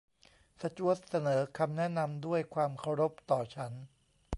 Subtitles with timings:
[0.61, 3.73] สจ๊วตเสนอคำแนะนำด้วยความเคารพต่อฉัน